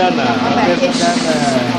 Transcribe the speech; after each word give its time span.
perdana. 0.00 0.28
Podcast 0.80 1.20
perdana. 1.28 1.76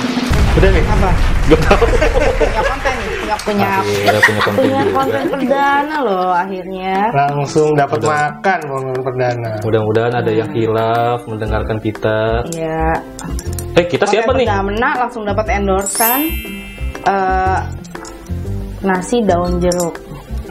Udah 0.52 0.70
nih. 0.70 0.83
Apa? 0.85 1.10
Gak 1.50 1.60
tahu. 1.66 1.84
Punya 1.90 2.62
konten 2.62 2.94
nih, 2.94 3.08
punya 3.18 3.36
punya 3.42 3.72
punya 3.82 4.42
konten 4.46 4.54
punya 4.62 4.84
konten 4.94 5.24
perdana 5.33 5.96
loh 6.05 6.29
akhirnya. 6.29 6.96
Langsung 7.18 7.73
dapat 7.73 7.99
makan 8.05 8.60
momen 8.70 8.97
perdana. 9.02 9.52
Mudah-mudahan 9.65 10.13
ada 10.13 10.29
yang 10.31 10.49
hilaf 10.54 11.26
mendengarkan 11.26 11.78
kita. 11.81 12.46
Iya. 12.54 12.94
Eh, 13.73 13.86
kita 13.89 14.05
siapa 14.05 14.38
nih? 14.38 14.45
Perdana 14.45 14.89
langsung 15.01 15.25
dapat 15.25 15.45
endorsean 15.57 16.21
eh, 17.09 17.59
nasi 18.85 19.17
daun 19.25 19.57
jeruk. 19.57 19.97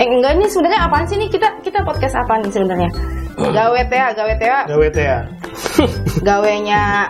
Eh 0.00 0.08
enggak 0.10 0.34
ini 0.42 0.50
sebenarnya 0.50 0.90
apaan 0.90 1.06
sih 1.06 1.22
nih 1.22 1.30
kita 1.30 1.48
kita 1.62 1.86
podcast 1.86 2.18
apa 2.18 2.42
nih 2.42 2.50
sebenarnya? 2.50 2.90
Gawe 3.40 3.80
teh, 3.88 4.00
gawe 4.16 4.32
teh, 4.36 4.48
Gawe 4.68 4.86
teh 4.90 5.04
ya. 5.06 5.20
gawenya 6.26 7.08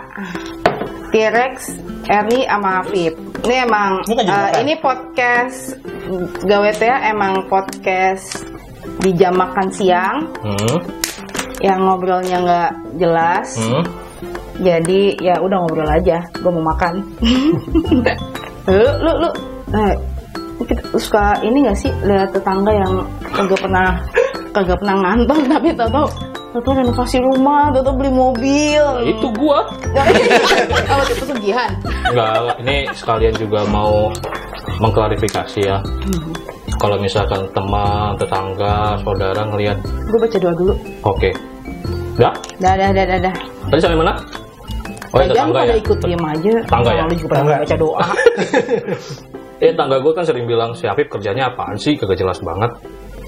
T-Rex, 1.11 1.75
Ernie 2.07 2.47
sama 2.47 2.81
Afif. 2.81 3.13
Ini 3.41 3.55
emang 3.65 3.99
Ini 4.05 4.13
kan 4.15 4.25
makan. 4.25 4.51
ini 4.61 4.73
podcast 4.77 5.59
gawe 6.41 6.71
teh 6.71 6.95
emang 7.05 7.33
podcast 7.45 8.45
di 8.99 9.11
jam 9.13 9.33
makan 9.33 9.67
siang 9.69 10.17
Hmm. 10.39 10.77
yang 11.59 11.79
ngobrolnya 11.81 12.37
nggak 12.37 12.71
jelas. 12.97 13.57
Hmm. 13.57 13.83
Jadi 14.61 15.17
ya 15.17 15.37
udah 15.37 15.57
ngobrol 15.59 15.89
aja, 15.89 16.21
gue 16.31 16.51
mau 16.51 16.65
makan. 16.69 17.01
lu 18.69 18.89
lu 19.01 19.11
lu, 19.17 19.29
eh, 19.73 19.93
kita 20.61 20.81
suka 20.93 21.41
ini 21.41 21.65
gak 21.65 21.73
sih 21.75 21.89
lihat 22.05 22.29
tetangga 22.29 22.69
yang 22.69 22.93
kagak 23.33 23.57
pernah 23.57 23.97
kagak 24.53 24.77
pernah 24.77 24.95
ngantong 25.01 25.41
tapi 25.49 25.67
tau 25.73 25.89
tau 25.89 26.07
tau 26.51 26.71
renovasi 26.75 27.17
rumah, 27.19 27.71
tau 27.71 27.95
beli 27.95 28.11
mobil. 28.11 28.83
Nah, 28.83 29.03
itu 29.03 29.27
gua. 29.33 29.71
Kalau 30.89 31.03
itu 31.03 31.15
pesugihan. 31.17 31.69
Enggak, 32.11 32.59
ini 32.59 32.75
sekalian 32.91 33.35
juga 33.35 33.63
mau 33.65 34.11
mengklarifikasi 34.77 35.59
ya. 35.63 35.79
Kalau 36.75 36.97
misalkan 36.97 37.45
teman, 37.53 38.17
tetangga, 38.17 38.97
saudara 38.99 39.45
ngelihat, 39.45 39.77
Gue 40.09 40.19
baca 40.19 40.37
doa 40.37 40.53
dulu. 40.53 40.73
oke. 41.03 41.29
Dah? 42.17 42.33
Dah 42.57 42.73
dah 42.75 42.89
dah 42.91 43.05
dah 43.05 43.19
dah. 43.21 43.35
Tadi 43.69 43.79
sampai 43.79 43.97
mana? 43.97 44.13
Oh, 45.11 45.19
ya, 45.19 45.27
tetangga 45.27 45.59
pada 45.61 45.71
ya. 45.71 45.77
ikut 45.77 45.97
diem 45.99 46.23
aja. 46.23 46.51
Tetangga 46.63 46.91
ya? 46.91 47.03
Lu 47.03 47.13
juga 47.13 47.27
pada 47.27 47.39
Tetangga. 47.39 47.55
baca 47.63 47.75
doa. 47.77 48.05
Eh, 49.61 49.77
tangga 49.77 50.01
gue 50.01 50.09
kan 50.09 50.25
sering 50.25 50.49
bilang, 50.49 50.73
si 50.73 50.89
Afif 50.89 51.05
kerjanya 51.05 51.53
apaan 51.53 51.77
sih? 51.77 51.93
Kagak 51.93 52.17
jelas 52.17 52.41
banget. 52.41 52.73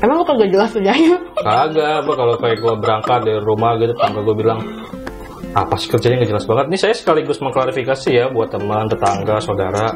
Emang 0.04 0.20
lu 0.20 0.26
kagak 0.28 0.52
jelas 0.52 0.70
kerjanya? 0.76 1.16
Kagak, 1.40 2.04
apa 2.04 2.12
kalau 2.12 2.36
kayak 2.36 2.60
gue 2.60 2.74
berangkat 2.76 3.20
dari 3.24 3.40
rumah 3.40 3.80
gitu, 3.80 3.96
tangga 3.96 4.20
gue 4.20 4.36
bilang, 4.36 4.60
apa 5.56 5.80
sih 5.80 5.88
kerjanya 5.88 6.20
nggak 6.20 6.32
jelas 6.36 6.46
banget. 6.46 6.66
Ini 6.68 6.78
saya 6.78 6.94
sekaligus 6.94 7.40
mengklarifikasi 7.40 8.10
ya 8.12 8.26
buat 8.28 8.52
teman, 8.52 8.92
tetangga, 8.92 9.40
saudara. 9.40 9.96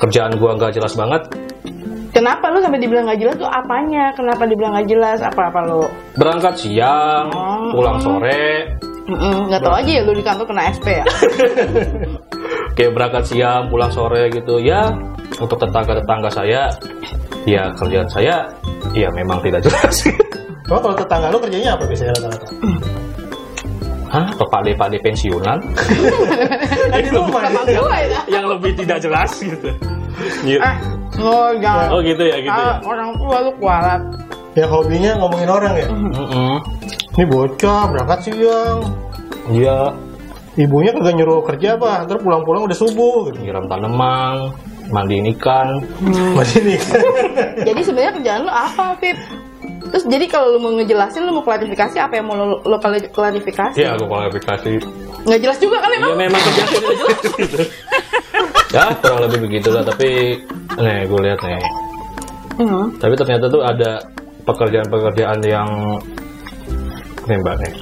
Kerjaan 0.00 0.32
gue 0.32 0.50
nggak 0.56 0.72
jelas 0.80 0.96
banget. 0.96 1.28
Kenapa 2.08 2.48
lu 2.48 2.64
sampai 2.64 2.80
dibilang 2.80 3.04
gak 3.04 3.20
jelas 3.20 3.36
tuh 3.36 3.46
apanya? 3.46 4.10
Kenapa 4.16 4.48
dibilang 4.48 4.74
gak 4.80 4.88
jelas? 4.90 5.20
Apa-apa 5.22 5.60
lu? 5.70 5.84
Berangkat 6.16 6.56
siang, 6.56 7.28
Oh. 7.36 7.68
pulang 7.76 8.00
sore, 8.00 8.74
Nggak 9.08 9.60
tau 9.64 9.72
aja 9.76 9.88
ya 9.88 10.02
lu 10.04 10.12
di 10.16 10.24
kantor 10.24 10.44
kena 10.48 10.72
SP 10.72 11.00
ya? 11.00 11.04
kayak 12.76 12.92
berangkat 12.96 13.24
siang, 13.28 13.68
pulang 13.72 13.92
sore 13.92 14.28
gitu. 14.32 14.56
Ya, 14.60 14.88
untuk 15.40 15.56
tetangga-tetangga 15.60 16.28
saya, 16.32 16.72
ya 17.44 17.70
kerjaan 17.76 18.08
saya, 18.10 18.48
ya 18.96 19.08
memang 19.12 19.38
tidak 19.44 19.62
jelas. 19.66 19.96
Oh, 20.68 20.76
kalau 20.76 20.92
tetangga 20.92 21.32
lu 21.32 21.40
kerjanya 21.40 21.72
apa 21.72 21.88
biasanya 21.88 22.12
rata-rata? 22.20 22.48
Hah? 24.12 24.26
Pepade-pade 24.36 25.00
pensiunan? 25.00 25.64
Gitu. 27.08 27.20
ya? 27.72 28.20
yang 28.28 28.44
lebih 28.52 28.76
tidak 28.76 29.00
jelas 29.00 29.32
gitu. 29.40 29.72
Iya. 30.44 30.60
Eh, 30.60 30.76
oh 31.24 31.56
jangan. 31.56 31.88
Oh 31.88 32.04
gitu 32.04 32.20
ya, 32.20 32.36
gitu 32.44 32.52
ya. 32.52 32.84
Orang 32.84 33.16
tua 33.16 33.48
lu 33.48 33.52
kualat. 33.56 34.02
Ya 34.52 34.68
hobinya 34.68 35.16
ngomongin 35.24 35.48
orang 35.48 35.72
ya. 35.72 35.88
Mm-mm. 35.88 36.60
Ini 37.16 37.24
bocah 37.32 37.88
berangkat 37.88 38.28
siang. 38.28 38.84
Iya, 39.48 39.96
Ibunya 40.58 40.90
kagak 40.90 41.14
nyuruh 41.14 41.46
kerja 41.46 41.78
apa, 41.78 42.02
ntar 42.02 42.18
pulang-pulang 42.18 42.66
udah 42.66 42.74
subuh 42.74 43.30
gitu. 43.30 43.46
nyiram 43.46 43.70
tanaman, 43.70 44.50
mandiin 44.88 45.28
ikan. 45.32 45.84
Masih 46.32 46.60
nih. 46.64 46.80
Jadi 47.62 47.80
sebenarnya 47.80 48.12
kerjaan 48.14 48.40
lu 48.42 48.50
apa, 48.50 48.96
Pip? 48.96 49.16
Terus 49.88 50.04
jadi 50.04 50.26
kalau 50.26 50.52
lu 50.52 50.58
mau 50.58 50.72
ngejelasin, 50.74 51.24
lu 51.24 51.32
mau 51.32 51.40
klarifikasi 51.40 51.96
apa 51.96 52.14
yang 52.14 52.26
mau 52.26 52.36
kali- 52.78 53.08
klarifikasi? 53.08 53.78
Iya, 53.78 53.94
aku 53.94 54.04
klarifikasi. 54.04 54.70
Nggak 55.24 55.40
jelas 55.40 55.58
juga 55.58 55.76
kan 55.78 55.90
Ya 55.90 55.98
emang? 55.98 56.12
memang 56.18 56.40
kerjaan 56.42 56.68
tidak 56.68 56.94
jelas 56.94 57.18
gitu. 57.36 57.58
Ya, 58.68 58.92
kurang 58.94 59.24
lebih 59.24 59.48
begitu 59.48 59.72
lah. 59.72 59.80
Tapi, 59.80 60.36
nih, 60.76 61.08
gue 61.08 61.20
lihat 61.24 61.40
nih. 61.40 61.56
Hmm. 62.60 62.92
Tapi 63.00 63.16
ternyata 63.16 63.48
tuh 63.48 63.64
ada 63.64 63.96
pekerjaan-pekerjaan 64.44 65.40
yang 65.40 65.68
nih 67.24 67.36
mbak 67.38 67.56
nih. 67.58 67.72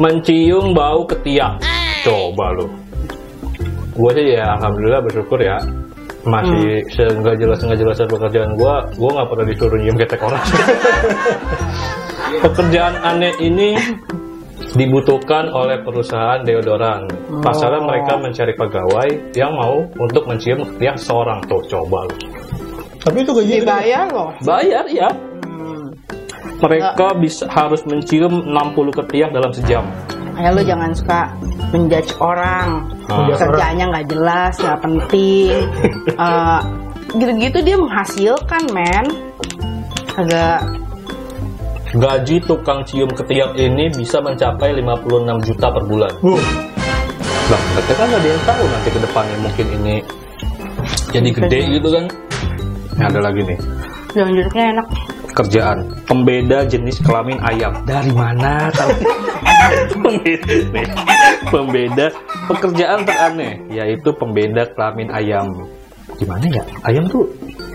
Mencium 0.00 0.72
bau 0.72 1.04
ketiak. 1.04 1.60
Coba 2.00 2.56
lu. 2.56 2.72
Gue 4.00 4.10
sih 4.16 4.26
ya 4.32 4.56
alhamdulillah 4.56 5.00
bersyukur 5.04 5.38
ya. 5.38 5.60
Masih 6.20 6.84
seenggak 6.92 7.36
jelas 7.36 7.60
enggak 7.60 7.80
jelasnya 7.80 8.06
pekerjaan 8.06 8.52
gue 8.52 8.74
gue 8.92 9.10
nggak 9.10 9.28
pernah 9.28 9.46
disuruh 9.46 9.76
nyium 9.76 9.96
ketek 9.96 10.20
orang. 10.20 10.40
Pekerjaan 12.44 12.94
aneh 13.00 13.32
ini 13.40 13.76
dibutuhkan 14.72 15.50
oleh 15.50 15.80
perusahaan 15.82 16.40
deodoran. 16.40 17.08
Pasalnya 17.40 17.80
mereka 17.82 18.16
mencari 18.16 18.52
pegawai 18.54 19.08
yang 19.32 19.52
mau 19.52 19.82
untuk 19.98 20.24
mencium 20.24 20.64
ketiak 20.64 20.96
seorang 20.96 21.42
tuh 21.48 21.60
coba. 21.66 22.06
Tapi 23.00 23.24
itu 23.24 23.32
gaji 23.32 23.52
Dibayar 23.64 24.06
loh. 24.12 24.30
bayar 24.44 24.84
ya 24.86 25.08
Hmm. 25.40 25.88
mereka 26.60 27.16
bisa 27.16 27.48
harus 27.48 27.80
mencium 27.88 28.44
60 28.44 28.92
ketiak 28.92 29.32
dalam 29.32 29.50
sejam 29.50 29.82
Ya 30.40 30.48
lu 30.56 30.64
jangan 30.64 30.90
suka 30.96 31.20
menjudge 31.70 32.16
orang. 32.18 32.88
Ah. 33.12 33.28
Kerjaannya 33.36 33.84
nggak 33.92 34.06
jelas, 34.08 34.54
nggak 34.56 34.80
penting. 34.80 35.58
Eh, 36.20 36.60
gitu-gitu 37.16 37.58
dia 37.64 37.76
menghasilkan, 37.80 38.62
men. 38.76 39.06
Agak 40.20 40.60
gaji 41.96 42.38
tukang 42.46 42.86
cium 42.86 43.10
ketiak 43.10 43.56
ini 43.58 43.90
bisa 43.90 44.22
mencapai 44.22 44.78
56 44.78 45.46
juta 45.50 45.66
per 45.74 45.82
bulan 45.90 46.12
Uh, 46.22 46.38
Lah, 47.50 47.60
mereka 47.74 47.92
kan 47.98 48.08
ada 48.14 48.28
yang 48.30 48.42
tahu 48.46 48.62
nanti 48.62 48.88
ke 48.94 49.00
depannya 49.02 49.36
mungkin 49.42 49.66
ini 49.82 49.94
jadi 51.10 51.28
gede 51.34 51.60
gitu 51.74 51.88
kan. 51.90 52.04
Ini 52.94 53.02
ada 53.10 53.20
lagi 53.26 53.42
nih, 53.42 53.58
daun 54.14 54.38
jeruknya 54.38 54.64
enak. 54.78 54.86
Kerjaan 55.40 55.88
pembeda 56.04 56.68
jenis 56.68 57.00
kelamin 57.00 57.40
ayam. 57.40 57.72
Dari 57.88 58.12
mana 58.12 58.68
tahu? 58.76 58.92
pembeda, 61.48 62.12
pekerjaan 62.50 63.00
teraneh 63.08 63.64
yaitu 63.72 64.12
pembeda 64.20 64.68
kelamin 64.76 65.08
ayam. 65.08 65.48
Gimana 66.20 66.44
ya? 66.52 66.62
Ayam 66.84 67.08
tuh 67.08 67.24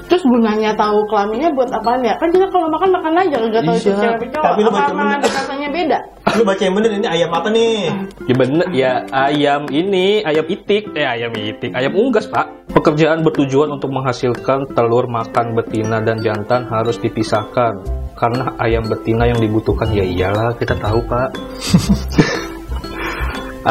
Terus 0.06 0.22
gunanya 0.22 0.70
tahu 0.78 1.02
kelaminnya 1.10 1.50
buat 1.58 1.70
apaan 1.74 2.06
ya? 2.06 2.14
Kan 2.22 2.30
kita 2.30 2.46
kalau 2.54 2.70
makan 2.70 2.90
makan 2.94 3.14
aja, 3.26 3.38
nggak 3.42 3.64
tahu 3.66 3.74
itu 3.74 3.90
cewek 3.90 4.14
atau 4.22 4.28
cowok. 4.30 4.46
Tapi 4.46 4.60
lu 4.62 4.70
Apa 4.70 4.82
bener. 4.94 5.18
ada 5.18 5.28
rasanya 5.34 5.70
beda? 5.74 6.00
Lu 6.36 6.44
baca 6.44 6.60
yang 6.60 6.76
bener 6.76 6.92
ini 7.00 7.08
ayam 7.08 7.32
apa 7.32 7.48
nih? 7.48 7.88
Ya 8.28 8.36
bener 8.36 8.68
ya 8.76 8.92
ayam 9.12 9.72
ini 9.72 10.20
ayam 10.28 10.44
itik. 10.52 10.92
Eh 10.92 11.08
ayam 11.08 11.32
itik 11.32 11.72
ayam 11.72 11.96
unggas 11.96 12.28
pak. 12.28 12.52
Pekerjaan 12.76 13.24
bertujuan 13.24 13.72
untuk 13.72 13.96
menghasilkan 13.96 14.68
telur 14.76 15.08
makan 15.08 15.56
betina 15.56 16.04
dan 16.04 16.20
jantan 16.20 16.68
harus 16.68 17.00
dipisahkan. 17.00 17.80
Karena 18.20 18.52
ayam 18.60 18.84
betina 18.88 19.28
yang 19.28 19.40
dibutuhkan 19.40 19.92
ya 19.96 20.04
iyalah 20.04 20.52
kita 20.60 20.76
tahu 20.76 21.00
pak. 21.08 21.32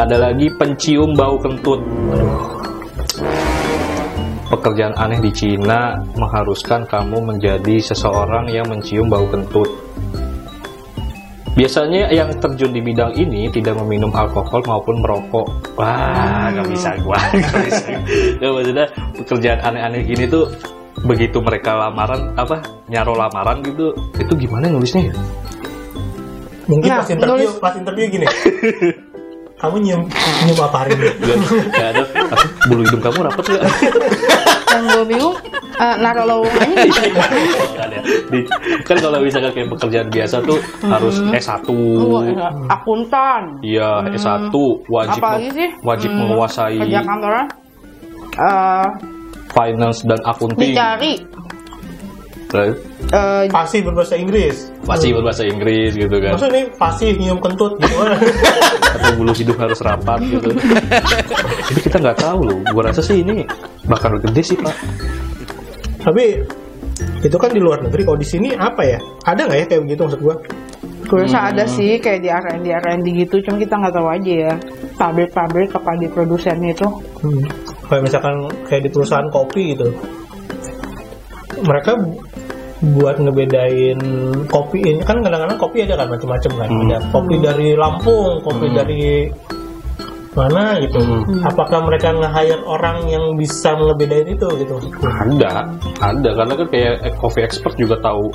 Ada 0.01 0.19
lagi 0.19 0.51
pencium 0.51 1.15
bau 1.15 1.39
kentut. 1.39 1.79
Pekerjaan 4.45 4.93
aneh 4.97 5.21
di 5.23 5.31
Cina 5.33 5.97
mengharuskan 6.17 6.85
kamu 6.85 7.17
menjadi 7.33 7.81
seseorang 7.81 8.45
yang 8.51 8.69
mencium 8.69 9.09
bau 9.09 9.25
kentut 9.31 9.69
Biasanya 11.55 12.11
yang 12.11 12.35
terjun 12.35 12.75
di 12.75 12.83
bidang 12.83 13.15
ini 13.15 13.47
tidak 13.47 13.79
meminum 13.79 14.11
alkohol 14.11 14.59
maupun 14.67 14.99
merokok. 14.99 15.47
Wah, 15.79 16.51
nggak 16.51 16.67
bisa 16.67 16.99
gua, 16.99 17.15
nggak 17.31 17.63
bisa. 17.63 17.87
Ya, 18.43 18.47
maksudnya 18.51 18.85
pekerjaan 19.15 19.59
aneh-aneh 19.63 20.03
gini 20.03 20.27
tuh 20.27 20.51
begitu 21.07 21.39
mereka 21.39 21.71
lamaran 21.73 22.35
apa 22.35 22.59
nyaro 22.87 23.15
lamaran 23.15 23.63
gitu, 23.63 23.95
itu 24.19 24.33
gimana 24.35 24.67
nulisnya 24.67 25.11
ya? 25.11 25.15
Mungkin 26.67 26.89
Nah, 26.91 26.99
pas 26.99 27.07
interview, 27.07 27.47
nulis- 27.47 27.59
pas 27.63 27.73
interview 27.73 28.05
gini. 28.11 28.25
Kamu 29.55 29.75
nyium 29.79 30.01
nyium 30.43 30.59
apa 30.59 30.77
hari 30.83 30.91
ini? 30.91 31.07
Gak, 31.23 31.37
gak 31.71 31.87
ada. 31.95 32.03
Bulu 32.67 32.81
hidung 32.83 32.99
kamu 32.99 33.19
rapet 33.31 33.45
nggak? 33.47 33.63
Yang 34.75 34.83
gue 34.85 35.05
bingung, 35.07 35.35
Eh, 35.75 35.95
naruh 35.97 36.23
lowongannya 36.25 36.75
di 36.77 36.91
Kan 37.75 37.89
ya. 37.89 37.99
Di- 38.25 38.47
kan 38.81 38.95
kalau 38.95 39.19
misalkan 39.19 39.51
kayak 39.51 39.67
pekerjaan 39.69 40.07
biasa 40.07 40.39
tuh 40.41 40.55
harus 40.81 41.19
S1 41.33 41.67
Oh, 41.67 42.23
iya. 42.23 42.47
akuntan. 42.69 43.41
Iya, 43.59 44.07
S1 44.09 44.55
wajib 44.85 45.19
Apalagi 45.19 45.49
sih? 45.51 45.69
wajib 45.81 46.09
Hmm, 46.09 46.19
menguasai 46.21 46.79
Kerja 46.79 47.01
kantoran. 47.01 47.45
Eh, 48.35 48.87
finance 49.49 49.99
dan 50.03 50.19
akunting. 50.21 50.71
dicari 50.71 51.13
Terus, 52.55 52.77
eh, 53.11 53.43
Pasti 53.51 53.77
berbahasa 53.83 54.15
Inggris. 54.15 54.55
Pasti 54.87 55.07
berbahasa 55.11 55.43
Inggris 55.43 55.91
gitu 55.99 56.15
kan. 56.23 56.39
Maksudnya 56.39 56.55
nih 56.55 56.65
pasti 56.79 57.05
nyium 57.19 57.39
kentut 57.43 57.75
gitu. 57.83 57.95
Atau 58.95 59.11
bulu 59.19 59.31
hidung 59.35 59.59
harus 59.59 59.79
rapat 59.83 60.19
gitu. 60.23 60.49
Jadi 61.67 61.79
kita 61.83 61.97
nggak 61.99 62.17
tahu 62.23 62.39
loh. 62.47 62.57
Gua 62.71 62.83
rasa 62.87 63.03
sih 63.03 63.19
ini 63.19 63.43
bakal 63.91 64.15
gede 64.23 64.41
sih 64.41 64.55
pak. 64.55 64.75
Tapi 65.99 66.39
itu 67.27 67.35
kan 67.35 67.51
di 67.51 67.59
luar 67.59 67.83
negeri. 67.83 68.07
Kalau 68.07 68.19
di 68.19 68.27
sini 68.27 68.55
apa 68.55 68.81
ya? 68.87 68.99
Ada 69.27 69.51
nggak 69.51 69.59
ya 69.59 69.65
kayak 69.67 69.81
begitu 69.83 70.01
maksud 70.07 70.21
gua? 70.23 70.35
gue 71.05 71.21
rasa 71.21 71.53
ada 71.53 71.69
sih 71.69 72.01
kayak 72.01 72.19
di 72.25 72.29
R&D 72.33 72.65
R&D 72.65 73.07
gitu, 73.25 73.37
cuma 73.45 73.61
kita 73.61 73.77
nggak 73.77 73.93
tahu 73.93 74.07
aja 74.09 74.33
ya. 74.49 74.53
Pabrik-pabrik 74.97 75.69
apa 75.77 75.91
di 76.01 76.07
produsennya 76.09 76.73
itu. 76.73 76.87
Hmm. 77.21 77.45
Kayak 77.85 78.03
misalkan 78.09 78.35
kayak 78.65 78.81
di 78.81 78.89
perusahaan 78.89 79.29
kopi 79.29 79.77
gitu. 79.77 79.93
Mereka 81.61 81.91
buat 82.83 83.15
ngebedain 83.23 83.99
kopi 84.51 84.83
ini 84.83 85.01
kan 85.07 85.23
kadang-kadang 85.23 85.55
kopi 85.55 85.87
ada 85.87 85.95
kan 85.95 86.07
macam-macam 86.11 86.51
kan. 86.59 86.67
Hmm. 86.67 86.81
Ada 86.87 86.97
kopi 87.11 87.35
dari 87.39 87.67
Lampung, 87.75 88.43
kopi 88.43 88.67
Hmm. 88.67 88.75
dari 88.75 89.05
mana 90.35 90.75
gitu. 90.83 90.99
Hmm. 90.99 91.47
Apakah 91.47 91.87
mereka 91.87 92.11
nge-hire 92.11 92.59
orang 92.67 93.07
yang 93.07 93.39
bisa 93.39 93.71
ngebedain 93.79 94.27
itu 94.35 94.47
gitu? 94.59 94.75
Ada, 95.07 95.71
ada 96.03 96.29
karena 96.35 96.53
kan 96.59 96.67
kayak 96.67 97.15
coffee 97.15 97.47
expert 97.47 97.79
juga 97.79 97.95
tahu 98.03 98.27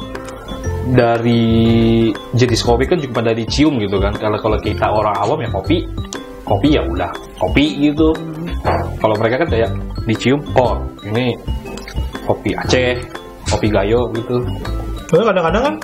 dari 0.97 2.09
jenis 2.33 2.65
kopi 2.65 2.89
kan 2.89 2.97
cuma 3.05 3.21
dari 3.21 3.45
cium 3.45 3.77
gitu 3.77 4.01
kan. 4.01 4.17
Kalau 4.17 4.41
kalau 4.41 4.57
kita 4.57 4.89
orang 4.89 5.13
awam 5.21 5.45
ya 5.45 5.53
kopi, 5.53 5.85
kopi 6.49 6.81
ya 6.81 6.83
udah 6.89 7.13
kopi 7.37 7.93
gitu. 7.93 8.17
Kalau 8.97 9.15
mereka 9.21 9.45
kan 9.45 9.49
kayak 9.53 9.71
dicium, 10.09 10.41
oh 10.57 10.81
ini 11.05 11.37
kopi 12.25 12.57
Aceh, 12.57 12.97
kopi 13.51 13.69
Gayo 13.69 14.01
gitu. 14.15 14.37
Soalnya 15.07 15.27
kadang-kadang 15.35 15.63
kan 15.65 15.75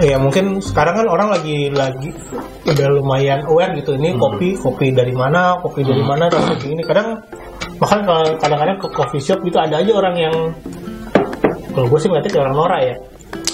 ya 0.00 0.16
mungkin 0.16 0.64
sekarang 0.64 0.96
kan 0.96 1.06
orang 1.06 1.28
lagi 1.28 1.68
lagi 1.68 2.08
udah 2.64 2.88
lumayan 2.88 3.44
aware 3.44 3.76
gitu 3.76 3.92
ini 3.94 4.16
Hmm. 4.16 4.20
kopi 4.20 4.56
kopi 4.56 4.86
dari 4.90 5.12
mana 5.12 5.60
kopi 5.60 5.84
dari 5.84 6.00
Hmm. 6.00 6.08
mana 6.08 6.24
kayak 6.26 6.56
gini 6.58 6.80
kadang 6.80 7.20
bahkan 7.76 8.00
kadang-kadang 8.40 8.80
ke 8.80 8.88
coffee 8.90 9.20
shop 9.20 9.44
gitu 9.44 9.60
ada 9.60 9.78
aja 9.78 9.92
orang 9.92 10.16
yang 10.16 10.34
kalau 11.70 11.86
gue 11.86 11.98
sih 12.00 12.08
ngeliatnya 12.08 12.32
kayak 12.32 12.44
orang 12.48 12.56
Nora 12.56 12.78
ya 12.80 12.96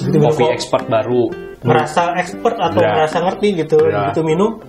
gitu 0.01 0.17
Kopi 0.17 0.45
expert 0.49 0.85
baru. 0.87 1.23
merasa 1.65 2.13
expert 2.15 2.57
atau 2.61 2.77
Ya. 2.79 2.93
merasa 2.95 3.17
ngerti 3.21 3.49
gitu 3.59 3.79
Ya. 3.85 4.13
gitu 4.13 4.21
minum 4.23 4.61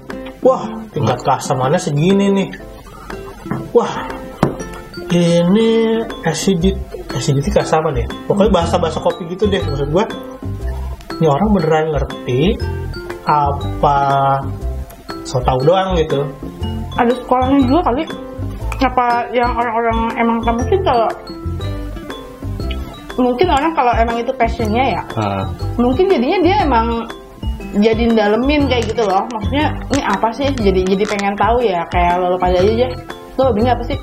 wah 0.41 0.63
tingkat 0.91 1.19
keasamannya 1.21 1.77
segini 1.77 2.25
nih 2.31 2.49
wah 3.69 3.91
ini 5.11 5.99
acidity 6.23 6.73
acidity 7.15 7.49
keasaman 7.49 7.95
ya 7.95 8.07
pokoknya 8.27 8.51
bahasa 8.51 8.75
bahasa 8.75 8.99
kopi 8.99 9.25
gitu 9.31 9.47
deh 9.47 9.63
maksud 9.63 9.89
gua. 9.89 10.05
Ini 11.15 11.31
orang 11.31 11.47
beneran 11.55 11.85
ngerti 11.95 12.41
apa 13.23 13.97
so 15.23 15.39
tau 15.41 15.57
doang 15.63 15.95
gitu. 15.95 16.27
Ada 16.99 17.15
sekolahnya 17.15 17.59
juga 17.63 17.81
kali. 17.87 18.03
Apa 18.83 19.31
yang 19.31 19.55
orang-orang 19.55 19.99
emang 20.19 20.37
kan 20.43 20.53
mungkin 20.59 20.79
kalau 20.83 21.07
mungkin 23.15 23.47
orang 23.47 23.71
kalau 23.71 23.95
emang 23.95 24.19
itu 24.19 24.35
passionnya 24.35 24.99
ya 24.99 25.01
Nah, 25.15 25.47
mungkin 25.79 26.11
jadinya 26.11 26.39
dia 26.43 26.55
emang 26.67 26.87
jadi 27.79 28.11
dalemin 28.11 28.67
kayak 28.67 28.91
gitu 28.91 29.07
loh. 29.07 29.23
Maksudnya 29.31 29.71
ini 29.95 30.01
apa 30.03 30.27
sih? 30.35 30.51
Jadi 30.51 30.83
jadi 30.83 31.03
pengen 31.07 31.35
tahu 31.39 31.63
ya 31.63 31.87
kayak 31.87 32.19
lo, 32.19 32.35
lo 32.35 32.37
pada 32.37 32.59
aja 32.59 32.71
aja 32.75 32.87
lo 33.35 33.51
hobinya 33.51 33.75
apa 33.75 33.83
sih 33.87 33.97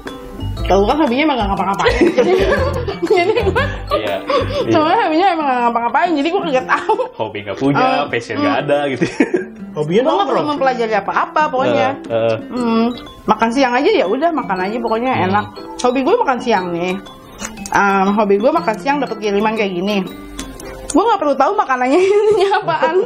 kalau 0.62 0.84
kan 0.86 0.96
hobinya 0.98 1.22
emang 1.26 1.36
gak 1.36 1.48
ngapa-ngapain 1.50 1.96
jadi 3.12 3.32
gue 3.34 3.64
iya. 3.92 4.16
iya. 4.22 4.70
sebenarnya 4.70 5.04
hobinya 5.04 5.26
emang 5.30 5.46
gak 5.46 5.60
ngapa-ngapain 5.66 6.10
jadi 6.14 6.28
gue 6.28 6.40
kagak 6.42 6.66
tahu 6.68 6.94
Hobi 7.12 7.38
nggak 7.42 7.58
punya, 7.58 7.82
Oh. 7.82 8.06
passion 8.08 8.36
nggak 8.38 8.56
ada 8.62 8.78
gitu. 8.88 9.04
hobinya 9.72 10.02
gue 10.02 10.14
nggak 10.14 10.28
perlu 10.28 10.44
mempelajari 10.48 10.94
apa-apa 10.94 11.42
pokoknya 11.48 11.88
Eh, 12.04 12.14
eh, 12.14 12.36
Hmm, 12.48 12.86
makan 13.24 13.50
siang 13.50 13.72
aja 13.72 13.90
ya 13.90 14.04
udah 14.04 14.30
makan 14.30 14.58
aja 14.60 14.76
pokoknya 14.78 15.12
Hmm. 15.12 15.26
enak. 15.28 15.46
Hobi 15.78 16.00
gue 16.02 16.14
makan 16.14 16.38
siang 16.38 16.66
nih. 16.70 16.92
Um, 17.72 18.06
hobi 18.12 18.36
gue 18.36 18.50
makan 18.50 18.76
siang 18.76 18.96
dapat 18.98 19.16
kiriman 19.16 19.54
kayak 19.54 19.72
gini. 19.72 20.04
Gue 20.86 21.02
nggak 21.02 21.18
perlu 21.18 21.34
tahu 21.34 21.52
makanannya 21.54 21.98
ininya 22.04 22.48
apaan. 22.60 22.96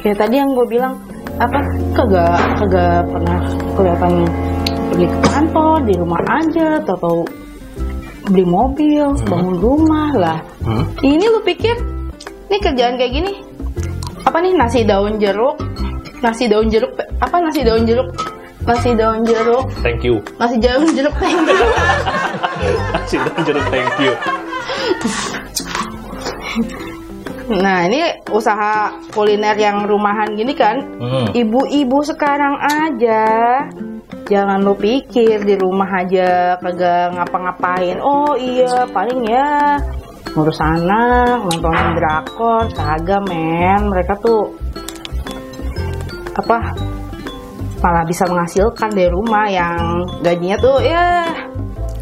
ya 0.00 0.14
tadi 0.14 0.34
yang 0.36 0.54
gue 0.54 0.66
bilang 0.68 0.94
apa 1.36 1.58
kagak 1.92 2.38
kagak 2.56 3.02
pernah 3.04 3.38
kelihatan 3.74 4.12
pergi 4.90 5.06
ke 5.06 5.18
kantor 5.26 5.76
di 5.84 5.94
rumah 5.98 6.22
aja 6.26 6.66
atau 6.82 6.96
tahu 6.96 7.20
beli 8.26 8.44
mobil 8.46 9.06
bangun 9.26 9.56
rumah 9.62 10.10
lah. 10.14 10.38
Hmm? 10.66 10.82
ini 11.06 11.24
lu 11.30 11.38
pikir 11.46 11.74
ini 12.50 12.56
kerjaan 12.58 12.98
kayak 12.98 13.12
gini? 13.14 13.32
Apa 14.26 14.42
nih 14.42 14.54
nasi 14.58 14.82
daun 14.82 15.18
jeruk? 15.22 15.58
Nasi 16.22 16.50
daun 16.50 16.66
jeruk 16.66 16.90
apa 17.22 17.36
nasi 17.38 17.62
daun 17.62 17.86
jeruk? 17.86 18.08
Nasi 18.66 18.98
daun 18.98 19.22
jeruk. 19.22 19.70
Thank 19.78 20.02
you. 20.02 20.18
nasi 20.42 20.58
daun 20.58 20.90
jeruk 20.90 21.14
thank 21.22 21.38
you. 21.46 21.66
Kasih 22.94 23.18
dan 23.22 23.38
jeruk 23.46 23.64
thank 23.70 23.94
you. 24.02 24.12
nah 27.46 27.86
ini 27.86 28.10
usaha 28.34 28.90
kuliner 29.14 29.54
yang 29.54 29.86
rumahan 29.86 30.34
gini 30.34 30.50
kan? 30.50 30.82
Hmm. 30.98 31.30
ibu-ibu 31.30 32.02
sekarang 32.02 32.58
aja 32.58 33.22
jangan 34.26 34.58
lu 34.62 34.74
pikir 34.74 35.46
di 35.46 35.54
rumah 35.54 35.86
aja 36.02 36.58
kagak 36.58 37.14
ngapa-ngapain. 37.14 38.02
Oh 38.02 38.34
iya 38.34 38.86
paling 38.90 39.22
ya 39.26 39.78
ngurus 40.34 40.60
anak 40.60 41.46
nontonin 41.46 41.94
drakor 41.94 42.66
kagak 42.74 43.22
men. 43.30 43.90
Mereka 43.90 44.18
tuh 44.18 44.50
apa 46.36 46.74
malah 47.80 48.04
bisa 48.04 48.26
menghasilkan 48.26 48.90
dari 48.92 49.08
rumah 49.08 49.46
yang 49.46 50.04
gajinya 50.20 50.56
tuh 50.58 50.82
ya 50.82 51.30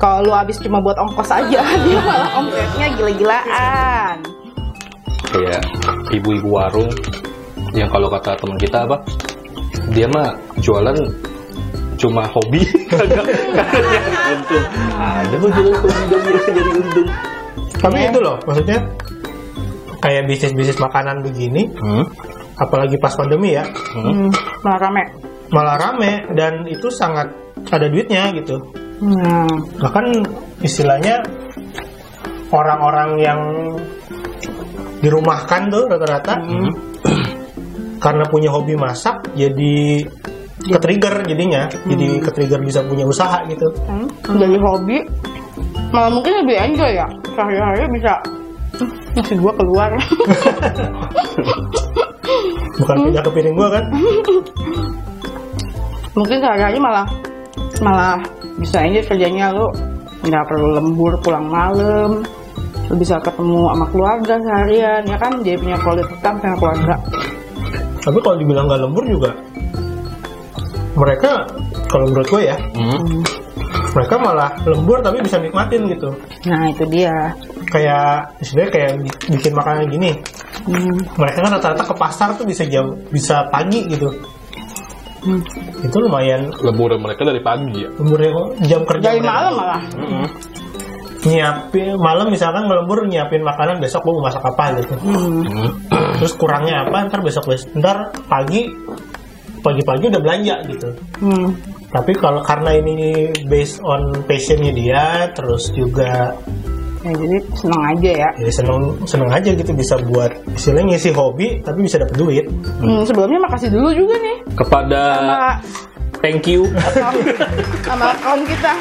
kalau 0.00 0.27
lu 0.27 0.32
habis 0.35 0.59
cuma 0.59 0.82
buat 0.82 0.99
ongkos 0.99 1.31
aja 1.31 1.62
dia 1.85 2.00
malah 2.03 2.31
omsetnya 2.41 2.87
gila-gilaan. 2.99 4.17
Kayak 5.29 5.62
ibu-ibu 6.15 6.49
warung 6.50 6.91
yang 7.75 7.91
kalau 7.91 8.06
kata 8.06 8.38
teman 8.38 8.59
kita 8.59 8.87
apa 8.87 9.03
dia 9.91 10.06
mah 10.06 10.38
jualan 10.62 10.94
cuma 11.96 12.26
hobi. 12.29 12.62
Kagak. 12.91 13.27
Untung. 14.34 14.65
Ada 14.98 15.36
hobi 15.36 15.63
dan 16.10 16.20
dia 16.27 16.41
jadi 16.51 16.70
untung. 16.74 17.08
Tapi 17.79 17.98
itu 18.08 18.19
loh 18.19 18.36
maksudnya 18.48 18.79
kayak 20.01 20.24
bisnis 20.24 20.53
bisnis 20.53 20.81
makanan 20.81 21.20
begini 21.20 21.69
hmm? 21.69 22.05
apalagi 22.56 22.96
pas 22.96 23.13
pandemi 23.13 23.56
ya 23.56 23.65
Hmm? 23.93 24.29
hmm, 24.29 24.31
malah 24.60 24.81
rame. 24.84 25.03
malah 25.48 25.77
rame 25.81 26.13
dan 26.32 26.65
itu 26.65 26.89
sangat 26.89 27.29
ada 27.69 27.86
duitnya 27.89 28.32
gitu. 28.36 28.56
Nah 29.05 29.48
bahkan 29.81 30.08
istilahnya 30.60 31.20
orang-orang 32.48 33.10
yang 33.20 33.41
dirumahkan 35.01 35.69
tuh 35.69 35.84
rata-rata 35.89 36.34
Hmm? 36.41 36.72
karena 38.01 38.24
punya 38.29 38.48
hobi 38.48 38.77
masak 38.77 39.24
jadi 39.36 40.05
ke 40.65 40.79
trigger 40.81 41.15
jadinya 41.29 41.69
jadi 41.85 42.06
ke 42.25 42.31
trigger 42.33 42.61
bisa 42.65 42.81
punya 42.85 43.05
usaha 43.05 43.44
gitu. 43.49 43.69
Hmm, 43.85 44.09
jadi 44.41 44.56
hobi. 44.56 44.99
Malah 45.93 46.11
mungkin 46.11 46.33
lebih 46.43 46.56
enjoy 46.56 46.91
ya. 46.97 47.06
Sehari-hari 47.37 47.85
bisa. 47.93 48.13
"Hmm, 48.81 48.91
nasi 49.15 49.35
gua 49.39 49.53
keluar. 49.55 49.91
Bukan 52.81 52.97
pindah 53.06 53.23
ke 53.23 53.31
piring 53.31 53.55
gua 53.55 53.69
kan? 53.79 53.85
Mungkin 56.19 56.37
sehari-hari 56.43 56.79
malah 56.81 57.06
malah 57.83 58.19
bisa 58.59 58.83
enjoy 58.83 59.05
kerjanya 59.05 59.53
lu. 59.53 59.69
Nggak 60.25 60.44
perlu 60.49 60.69
lembur 60.81 61.13
pulang 61.21 61.47
malam. 61.47 62.25
Lu 62.89 62.94
bisa 62.97 63.21
ketemu 63.21 63.69
sama 63.69 63.87
keluarga 63.93 64.35
seharian 64.41 65.03
ya 65.05 65.17
kan? 65.21 65.33
Jadi 65.44 65.56
punya 65.61 65.77
quality 65.85 66.15
time 66.25 66.39
sama 66.41 66.56
keluarga. 66.56 66.94
Tapi 68.05 68.19
kalau 68.21 68.37
dibilang 68.37 68.65
nggak 68.69 68.81
lembur 68.85 69.05
juga 69.09 69.31
mereka 70.94 71.46
kalau 71.86 72.06
menurut 72.06 72.29
gue 72.29 72.43
ya 72.44 72.56
Hmm? 72.74 73.22
mereka 73.93 74.15
malah 74.17 74.51
lembur 74.65 74.98
tapi 74.98 75.19
bisa 75.20 75.39
nikmatin 75.39 75.86
gitu 75.86 76.10
nah 76.44 76.67
itu 76.67 76.82
dia 76.86 77.13
kayak 77.67 78.34
istilahnya 78.39 78.70
kayak 78.70 78.91
bi- 79.01 79.19
bikin 79.32 79.53
makanan 79.53 79.86
gini 79.89 80.10
hmm. 80.65 80.94
mereka 81.15 81.39
kan 81.41 81.53
rata-rata 81.53 81.84
ke 81.84 81.94
pasar 81.94 82.29
tuh 82.32 82.44
bisa 82.44 82.63
jam 82.65 82.91
bisa 83.08 83.46
pagi 83.48 83.86
gitu 83.86 84.10
Hmm. 85.24 85.41
itu 85.81 85.96
lumayan 85.98 86.53
lemburan 86.60 87.01
mereka 87.01 87.24
dari 87.24 87.41
pagi 87.41 87.81
ya 87.81 87.89
umurnya 87.96 88.29
jam 88.63 88.84
kerja 88.84 89.08
dari 89.08 89.19
mereka. 89.19 89.32
malam 89.32 89.53
malah 89.56 89.81
Hmm. 89.96 90.27
nyiapin 91.24 91.86
malam 91.96 92.27
misalkan 92.29 92.63
ngelembur 92.63 93.08
nyiapin 93.08 93.41
makanan 93.41 93.81
besok 93.81 94.05
gue 94.05 94.13
mau 94.13 94.29
masak 94.29 94.44
apa 94.44 94.77
gitu 94.77 94.94
Hmm. 95.01 95.72
terus 96.20 96.36
kurangnya 96.36 96.84
apa 96.84 97.08
ntar 97.08 97.24
besok 97.24 97.48
besok 97.48 97.72
ntar 97.74 97.96
pagi 98.27 98.69
pagi-pagi 99.65 100.05
udah 100.06 100.21
belanja 100.21 100.55
gitu. 100.69 100.89
Hmm. 101.19 101.56
tapi 101.89 102.13
kalau 102.13 102.43
karena 102.43 102.75
ini 102.75 102.97
based 103.44 103.81
on 103.81 104.01
passionnya 104.23 104.71
dia 104.71 105.05
terus 105.33 105.71
juga 105.71 106.37
Ya, 107.01 107.13
jadi 107.13 107.37
seneng 107.53 107.83
aja 107.85 108.11
ya. 108.17 108.29
ya 108.35 108.49
seneng 108.51 108.81
seneng 109.05 109.29
aja 109.29 109.53
gitu 109.53 109.71
bisa 109.71 110.01
buat 110.03 110.33
istilahnya 110.51 110.97
ngisi 110.97 111.13
hobi 111.13 111.61
tapi 111.61 111.85
bisa 111.85 112.01
dapet 112.01 112.17
duit. 112.17 112.49
Hmm, 112.81 113.05
sebelumnya 113.05 113.44
makasih 113.44 113.69
dulu 113.69 113.93
juga 113.93 114.17
nih. 114.17 114.37
Kepada 114.56 115.01
sama 115.13 115.41
thank 116.19 116.49
you. 116.49 116.65
account, 116.73 117.21
sama 117.85 118.05
account 118.09 118.49
kita 118.49 118.73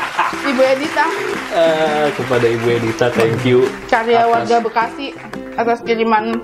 Ibu 0.48 0.62
Edita. 0.64 1.06
Eh, 1.52 2.08
kepada 2.16 2.46
Ibu 2.48 2.68
Edita 2.72 3.06
thank 3.12 3.44
you. 3.44 3.68
Karya 3.86 4.24
Atas- 4.24 4.32
warga 4.32 4.56
Bekasi 4.64 5.06
atas 5.54 5.84
kiriman 5.84 6.40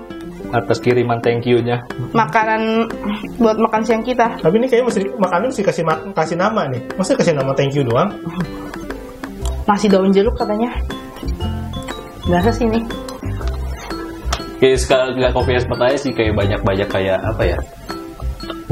atas 0.50 0.78
kiriman 0.82 1.22
thank 1.22 1.46
you-nya. 1.46 1.82
makanan 2.12 2.90
buat 3.38 3.56
makan 3.58 3.82
siang 3.86 4.02
kita. 4.02 4.38
tapi 4.42 4.58
ini 4.58 4.66
kayaknya 4.66 4.86
mesti 4.90 5.00
makanan 5.18 5.46
mesti 5.50 5.62
kasih 5.62 5.84
ma- 5.86 6.02
kasih 6.12 6.36
nama 6.38 6.66
nih 6.70 6.82
masa 6.98 7.14
kasih 7.14 7.34
nama 7.34 7.54
thank 7.54 7.74
you 7.74 7.86
doang 7.86 8.10
Nasi 9.70 9.86
daun 9.86 10.10
jeruk 10.10 10.34
katanya. 10.34 10.66
Biasa 12.26 12.50
sih 12.50 12.66
nih. 12.66 12.82
Kayak 14.58 14.78
sekarang 14.82 15.08
nggak 15.14 15.32
kopi 15.32 15.52
es 15.54 15.64
petanya 15.64 15.96
sih 15.96 16.10
kayak 16.10 16.34
banyak-banyak 16.34 16.88
kayak 16.90 17.22
apa 17.22 17.42
ya 17.54 17.58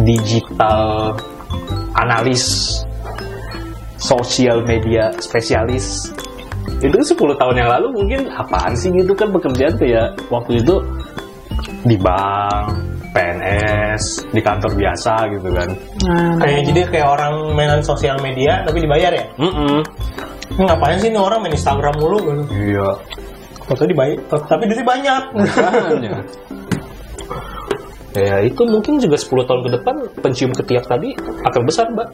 digital 0.03 1.15
analis 1.95 2.77
sosial 3.97 4.63
media 4.67 5.15
spesialis 5.23 6.13
itu 6.79 6.95
10 6.95 7.19
tahun 7.41 7.57
yang 7.59 7.71
lalu 7.73 7.87
mungkin 7.91 8.21
apaan 8.31 8.77
sih 8.77 8.93
gitu 8.95 9.11
kan 9.17 9.33
pekerjaan 9.35 9.75
kayak 9.81 10.15
waktu 10.31 10.63
itu 10.63 10.77
di 11.89 11.97
bank 11.97 12.65
PNS 13.17 14.31
di 14.31 14.41
kantor 14.45 14.73
biasa 14.77 15.13
gitu 15.33 15.49
kan. 15.51 15.69
Nah, 16.05 16.37
kayak 16.39 16.61
jadi 16.71 16.81
kayak 16.93 17.09
orang 17.09 17.35
mainan 17.57 17.81
sosial 17.81 18.21
media 18.21 18.63
tapi 18.63 18.85
dibayar 18.85 19.11
ya? 19.11 19.25
Mm-mm. 19.41 19.81
ini 20.49 20.63
ngapain 20.65 20.97
sih 21.01 21.09
ini 21.13 21.21
orang 21.21 21.45
main 21.45 21.55
Instagram 21.55 21.95
mulu 22.01 22.19
gitu. 22.25 22.43
iya. 22.57 22.89
Foto 23.65 23.85
dibayar 23.85 24.17
tapi 24.49 24.65
duitnya 24.69 24.87
banyak. 24.87 25.23
Makanya. 25.37 26.17
Ya 28.17 28.41
itu 28.43 28.63
mungkin 28.65 28.99
juga 28.99 29.21
10 29.21 29.47
tahun 29.47 29.63
ke 29.69 29.71
depan 29.79 29.95
pencium 30.25 30.53
ketiak 30.57 30.89
tadi 30.89 31.13
akan 31.45 31.63
besar 31.69 31.87
mbak. 31.93 32.09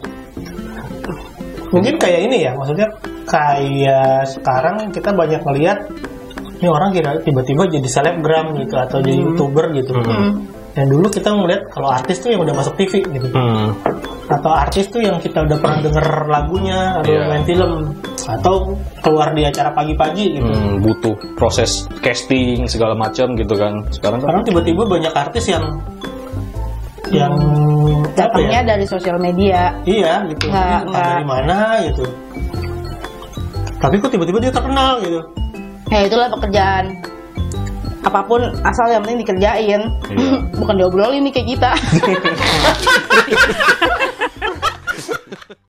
Mungkin 1.70 1.94
kayak 1.98 2.20
ini 2.30 2.46
ya 2.46 2.52
maksudnya 2.54 2.86
kayak 3.26 4.28
sekarang 4.28 4.90
kita 4.92 5.10
banyak 5.14 5.40
ngelihat 5.42 5.78
ini 6.64 6.70
orang 6.70 6.90
kira 6.90 7.20
tiba-tiba 7.20 7.68
jadi 7.68 7.84
selebgram 7.86 8.56
gitu 8.56 8.74
atau 8.74 8.98
jadi 8.98 9.20
youtuber 9.20 9.68
gitu 9.70 9.92
Hmm. 9.94 10.48
dan 10.72 10.88
dulu 10.88 11.06
kita 11.06 11.28
ngeliat 11.28 11.68
kalau 11.68 11.86
artis 11.88 12.18
tuh 12.18 12.32
yang 12.32 12.40
udah 12.40 12.50
masuk 12.52 12.74
TV 12.74 13.04
gitu 13.04 13.28
hmm. 13.28 13.68
atau 14.26 14.50
artis 14.50 14.88
tuh 14.88 14.98
yang 14.98 15.20
kita 15.20 15.38
udah 15.38 15.54
pernah 15.54 15.78
denger 15.78 16.06
lagunya 16.24 16.98
atau 16.98 17.12
Iya. 17.12 17.28
main 17.28 17.44
film 17.44 17.72
atau 18.18 18.54
keluar 18.98 19.30
di 19.30 19.44
acara 19.44 19.70
pagi-pagi 19.70 20.24
gitu 20.34 20.48
Hmm, 20.48 20.80
butuh 20.80 21.14
proses 21.34 21.84
casting 22.00 22.64
segala 22.64 22.96
macam 22.96 23.32
gitu 23.34 23.52
kan 23.52 23.84
sekarang 23.90 24.18
kan 24.18 24.24
sekarang 24.24 24.42
tiba-tiba 24.42 24.82
banyak 24.88 25.12
artis 25.12 25.44
yang 25.46 25.64
yang 27.12 27.30
apa 27.30 28.10
datangnya 28.16 28.58
ya? 28.58 28.66
dari 28.66 28.84
sosial 28.84 29.20
media. 29.20 29.76
iya 29.84 30.24
gitu 30.26 30.48
Nggak- 30.48 30.82
nggak- 30.88 31.04
dari 31.04 31.24
mana 31.24 31.56
gitu 31.84 32.04
tapi 33.76 33.94
kok 34.00 34.08
tiba-tiba 34.08 34.38
dia 34.40 34.48
terkenal 34.50 34.96
gitu 34.98 35.20
Ya 35.92 36.08
itulah 36.08 36.32
pekerjaan. 36.32 36.96
Apa 38.04 38.20
pun 38.28 38.40
asal 38.64 38.92
yang 38.92 39.02
penting 39.04 39.20
dikerjain. 39.24 39.80
Iya. 40.12 40.32
Bukan 40.60 40.76
diobrolin 40.76 41.24
nih 41.24 41.32
kayak 41.32 41.48
kita. 41.56 41.72